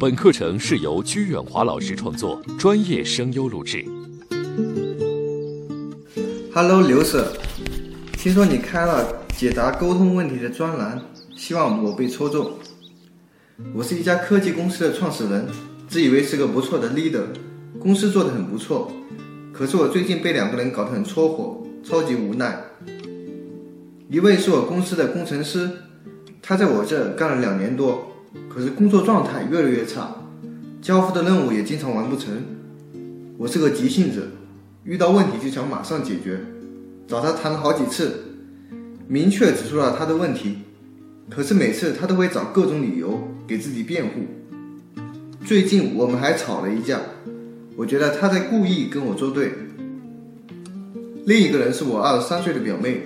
[0.00, 3.84] 本课程是由鞠远华老师创作，专业声优录制。
[6.54, 7.26] Hello，刘 Sir，
[8.14, 11.02] 听说你开了解答沟通问题的专栏，
[11.36, 12.50] 希望我被抽中。
[13.74, 15.46] 我是一家科技公司的创始人，
[15.86, 17.24] 自以为是个不错的 leader，
[17.78, 18.90] 公司做得很不错。
[19.52, 22.58] 可是我最近被两个人搞得很戳火，超级无奈。
[24.08, 25.70] 一位是我公司的工程师，
[26.40, 28.09] 他在我这干了两年多，
[28.48, 30.16] 可是工作状态越来越差，
[30.80, 32.42] 交付的任务也经常完不成。
[33.36, 34.28] 我是个急性子。
[34.82, 36.40] 遇到问题就想马上解决，
[37.06, 38.24] 找他谈了好几次，
[39.06, 40.58] 明确指出了他的问题，
[41.28, 44.22] 可是每次他都会找各种理由给自己辩护。
[45.44, 46.98] 最近我们还吵了一架，
[47.76, 49.52] 我觉得他在故意跟我作对。
[51.26, 53.02] 另一个人是我二十三岁的表妹，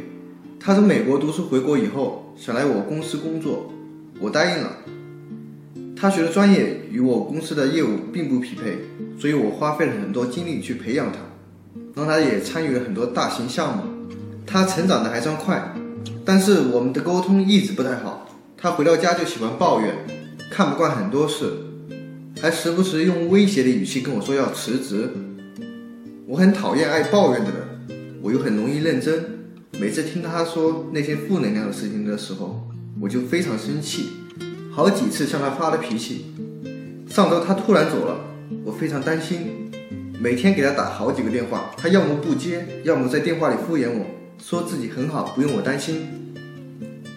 [0.61, 3.73] 她从美国读书回国以后想来我公司工作，
[4.21, 4.77] 我答应了。
[6.05, 8.77] 他学的专业与我公司的业务并不匹配，
[9.19, 11.19] 所以我花费了很多精力去培养他。
[11.95, 13.85] 让他也参与了很多大型项目，
[14.47, 15.75] 他成长的还算快，
[16.23, 18.29] 但是我们的沟通一直不太好。
[18.55, 19.95] 他回到家就喜欢抱怨，
[20.51, 21.51] 看不惯很多事，
[22.39, 25.09] 还时不时用威胁的语气跟我说要辞职。
[26.27, 29.25] 我很讨厌爱抱怨的人，我又很容易认真。
[29.81, 32.63] 每次听他说那些负能量的事情的时候，
[33.01, 34.11] 我就非常生气，
[34.75, 36.35] 好几次向他发了脾气。
[37.09, 38.19] 上周他突然走了，
[38.65, 39.71] 我非常担心。
[40.19, 44.05] 每天给他打好几个电话，他要么不接，要么在电话里敷衍我，
[44.43, 46.09] 说自己很好，不用我担心。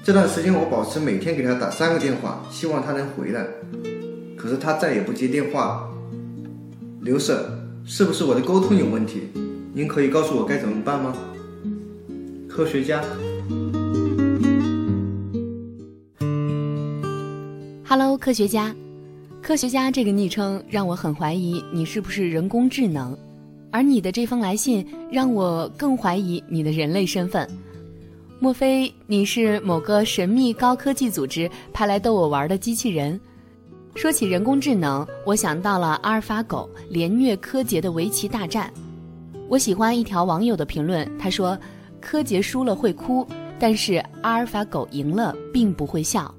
[0.03, 3.47] 这段时间我保持每天给他打三个电话，希望他能回来，
[4.37, 5.89] 可是他再也不接电话了。
[7.01, 7.35] 刘婶
[7.83, 9.29] 是不是我的沟通有问题？
[9.73, 11.17] 您可以告诉我该怎么办吗？
[12.47, 13.01] 科学家
[17.89, 18.75] ，Hello，科学家。
[19.41, 23.17] 科学家这个昵称让我很怀疑你是不是人工智能，
[23.71, 27.49] 而你的这封来信让我更怀疑你的人类身份。
[28.39, 33.17] 莫非你是某个神秘高科技组织派来逗我玩的机器人？
[33.95, 38.69] 说起人工智能，我想到了阿尔法狗连虐柯洁的围棋大战。
[39.47, 41.57] 我喜欢一条网友的评论，他说
[42.01, 43.25] ：“柯洁输了会哭，
[43.57, 46.31] 但是阿尔法狗赢了并不会笑。”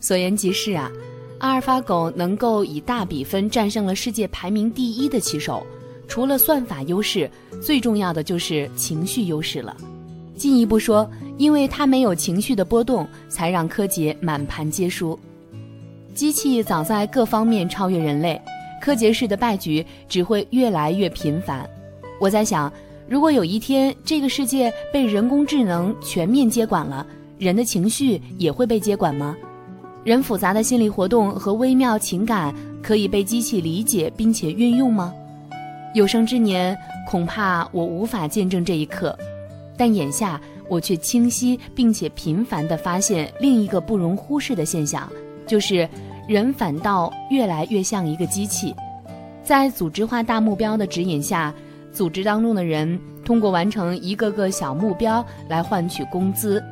[0.00, 0.90] 所言极是啊。
[1.38, 5.64] 阿尔法狗能够以大比分战胜了世界排名第一的棋手，
[6.08, 7.30] 除了算法优势，
[7.62, 9.76] 最重要的就是情绪优势了。
[10.34, 15.18] 进一步说，因为它没有情绪的波动，才让柯洁满盘皆输。
[16.12, 18.40] 机器早在各方面超越人类，
[18.80, 21.68] 柯洁式的败局只会越来越频繁。
[22.20, 22.72] 我在想，
[23.08, 27.06] 如果有一天这个世界被人工智能全面接管了，
[27.38, 29.36] 人的情绪也会被接管吗？
[30.04, 35.12] 人复杂的心理活动和微妙情感可以被机器理解并且运用吗？
[35.94, 36.76] 有生之年
[37.06, 39.18] 恐怕我无法见证这一刻，
[39.76, 45.10] 但眼下我却清晰并且频繁地发现另一个不容忽视的现象，
[45.46, 45.88] 就是
[46.26, 48.74] 人反倒越来越像一个机器。
[49.42, 51.52] 在组织化大目标的指引下，
[51.92, 56.62] 组织当中的人通过完成一个个小目标来换取工资。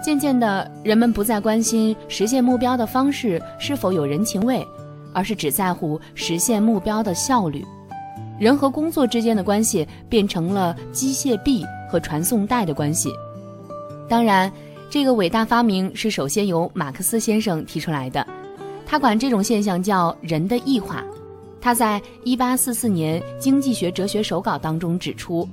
[0.00, 4.66] 渐渐的，人们不再关心实现目标的方式是否有人情味，
[5.12, 7.64] 而是只在乎实现目标的效率。
[8.38, 13.10] 人和工作之间的关系变成了机械臂和传送带的关系。
[14.08, 14.50] 当然，
[14.88, 18.24] 这个伟大发明是首先由马克思先生提出来的，
[18.86, 21.04] 他管这种现象叫“人的异化”。
[21.60, 25.46] 他在1844年《经济学哲学手稿》当中指出。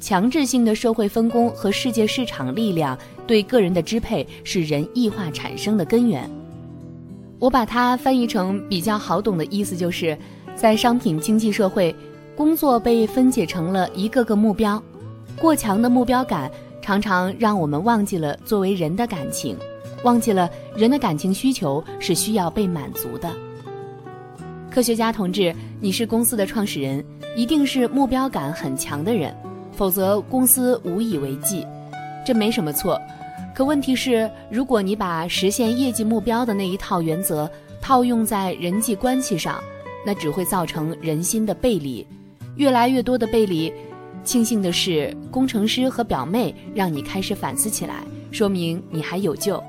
[0.00, 6.28] 强制性的社会分工和世界市场力量对个人的支配是人异化产生的根源。
[7.38, 10.16] 我把它翻译成比较好懂的意思，就是
[10.56, 11.94] 在商品经济社会，
[12.34, 14.82] 工作被分解成了一个个目标，
[15.38, 16.50] 过强的目标感
[16.80, 19.56] 常常让我们忘记了作为人的感情，
[20.02, 23.30] 忘记了人的感情需求是需要被满足的。
[24.70, 27.04] 科学家同志，你是公司的创始人，
[27.36, 29.34] 一定是目标感很强的人。
[29.80, 31.66] 否则公司无以为继，
[32.22, 33.00] 这没什么错。
[33.54, 37.50] 可问题是，如果你把实现业绩目标的那一套原则
[37.80, 39.58] 套用在人际关系上，
[40.04, 42.06] 那只会造成人心的背离，
[42.56, 43.72] 越来越多的背离。
[44.22, 49.64] 庆幸的是，工程师和表妹让你开始反思起来，说明你还有救。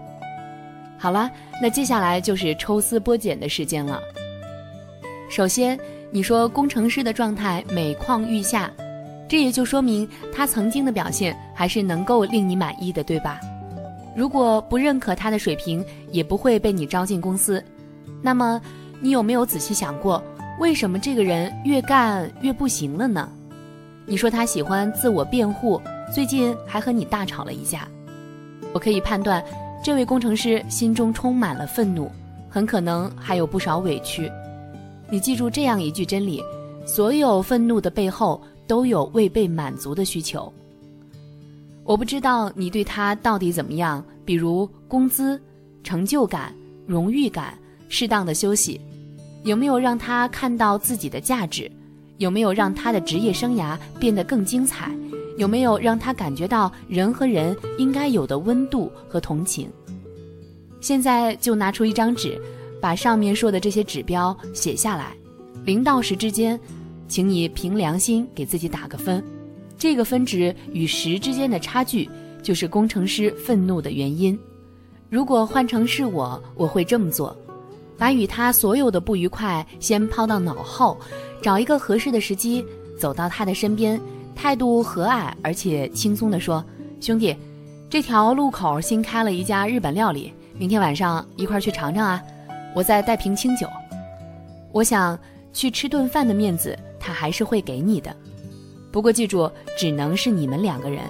[0.97, 1.31] 好了，
[1.61, 4.01] 那接下来就是抽丝剥茧的时间了。
[5.29, 5.79] 首先，
[6.11, 8.69] 你说工程师的状态每况愈下。
[9.31, 13.39] 这也就说明他曾经的表现还是能够令你满意的，对吧？
[14.13, 15.81] 如果不认可他的水平，
[16.11, 17.63] 也不会被你招进公司。
[18.21, 18.61] 那么，
[18.99, 20.21] 你有没有仔细想过，
[20.59, 23.29] 为什么这个人越干越不行了呢？
[24.05, 25.81] 你说他喜欢自我辩护，
[26.13, 27.87] 最近还和你大吵了一架。
[28.73, 29.41] 我可以判断，
[29.81, 32.11] 这位工程师心中充满了愤怒，
[32.49, 34.29] 很可能还有不少委屈。
[35.09, 36.43] 你记住这样一句真理：
[36.85, 40.49] 所有愤怒的背后都有未被满足的需求。
[41.83, 45.37] 我不知道你对他到底怎么样，比如工资、
[45.83, 46.55] 成就感、
[46.87, 47.59] 荣誉感、
[47.89, 48.79] 适当的休息，
[49.43, 51.69] 有没有让他看到自己的价值？
[52.17, 54.89] 有没有让他的职业生涯变得更精彩？
[55.37, 59.67] 有没有让他感觉到人和人应该有的温度和同情？
[60.79, 62.39] 现在就拿出一张纸，
[62.79, 65.13] 把上面说的这些指标写下来，
[65.65, 66.57] 零到十之间，
[67.11, 69.21] 请你凭良心给自己打个分。
[69.77, 72.09] 这个分值与十之间的差距，
[72.41, 74.39] 就是工程师愤怒的原因。
[75.09, 77.35] 如果换成是我，我会这么做：
[77.97, 80.97] 把与他所有的不愉快先抛到脑后，
[81.41, 82.65] 找一个合适的时机
[82.97, 83.99] 走到他的身边，
[84.33, 86.63] 态度和蔼而且轻松地说
[87.01, 87.35] ：“兄弟，
[87.89, 92.23] 这条路口新开了一家日本料理，明天晚上一块去尝尝啊！
[92.73, 93.67] 我再带瓶清酒。
[94.71, 95.19] 我想
[95.51, 98.15] 去吃顿饭的面子，他还是会给你的。”
[98.91, 101.01] 不过记住，只能是你们两个人。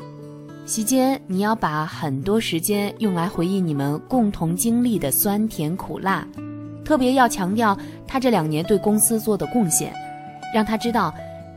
[0.66, 6.26] 席间你要把很多时间用来回忆你们共同经历的酸甜苦辣，
[6.86, 7.76] 特别要强调
[8.08, 9.92] 他这两年对公司做的贡献，
[10.54, 11.14] 让他知道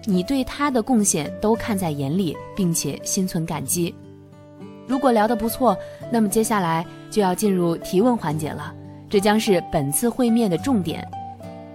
[0.07, 3.95] 你对他的贡献都看在眼里，并且心存感激。
[4.87, 5.77] 如果聊得不错，
[6.11, 8.75] 那么接下来就要进入提问环节了，
[9.11, 11.07] 这将是本次会面的重点。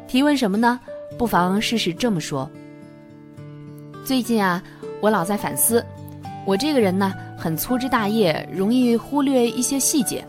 [0.08, 0.80] 提问什么呢？
[1.18, 2.50] 不妨试试这么说。
[4.06, 4.62] 最近啊，
[5.02, 5.86] 我老在反思，
[6.46, 10.26] 我这个人呢很粗枝大叶，容易忽略一些细节。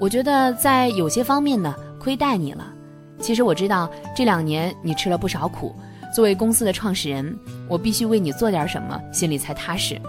[0.00, 2.72] 我觉得在有些方面呢亏待你了。
[3.20, 5.74] 其实我知道这两年你吃了不少苦，
[6.14, 7.36] 作为公司的创始人，
[7.68, 10.00] 我必须为你做点什么，心里才踏实。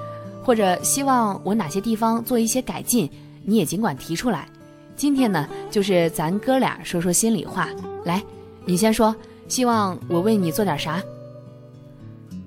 [0.44, 3.10] 或者希望我哪些地方做一些改进，
[3.44, 4.48] 你也尽管提出来。
[4.95, 7.69] 今天呢，就是咱哥俩说说心里话。
[8.04, 8.24] 来，
[8.66, 9.16] 你先说，
[9.50, 11.04] 希望我为你做点啥？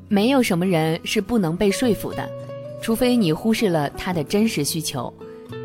[0.08, 2.26] 没有什么人是不能被说服的，
[2.81, 5.12] 除非你忽视了他的真实需求。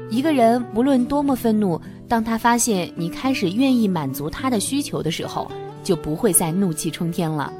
[0.09, 5.49] 一个人无论多么愤怒，当他发现你开始愿意满足他的需求的时候，
[5.83, 7.53] 就不会再怒气冲天了。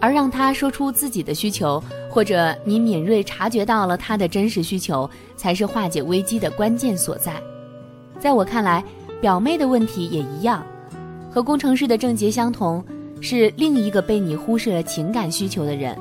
[0.00, 7.32] 而让他说出自己的需求，或者你敏锐察觉到了他的真实需求，才是化解危机的关键所在。
[8.18, 8.84] 在我看来，
[9.20, 10.66] 表妹的问题也一样，
[11.30, 12.84] 和工程师的症结相同，
[13.24, 15.96] 是另一个被你忽视了情感需求的人。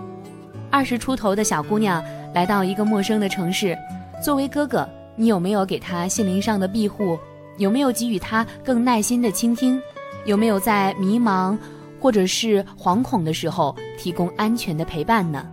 [0.70, 2.04] 二十出头的小姑娘
[2.34, 3.78] 来到一个陌生的城市，
[4.22, 4.86] 作为哥哥，
[5.16, 7.18] 你有没有给她心灵上的庇护？
[7.58, 9.82] 有没有给予她更耐心的倾听？
[10.26, 11.58] 有没有在迷茫
[11.98, 15.48] 或者是惶恐的时候提供安全的陪伴呢？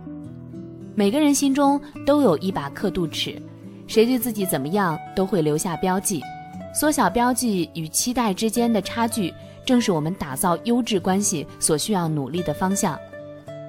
[0.93, 3.41] 每个人心中都有一把刻度尺，
[3.87, 6.21] 谁对自己怎么样都会留下标记。
[6.73, 9.33] 缩小标记与期待之间的差距，
[9.71, 12.99] 正是我们打造优质关系所需要努力的方向。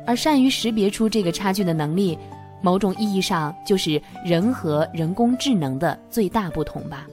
[0.05, 2.19] 而善于识别出这个差距的能力，
[2.61, 7.07] 某种意义上就是人和人工智能的最大不同吧。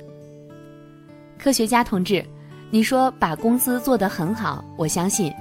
[1.37, 2.25] 科学家同志，
[2.71, 5.31] 你说把公司做得很好，我相信，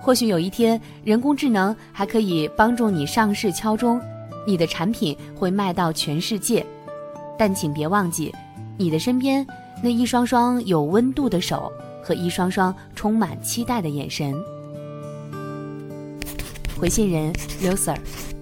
[0.00, 4.00] 或许有一天人工智能还可以帮助你上市敲钟，
[4.46, 6.64] 你的产品会卖到全世界。
[7.36, 8.34] 但请别忘记，
[8.78, 9.46] 你的身边
[9.82, 11.70] 那一双双有温度的手
[12.06, 14.32] 和一双双充满期待的眼神。
[16.78, 18.35] 回信人刘 sir。